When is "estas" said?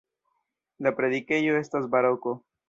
1.61-1.87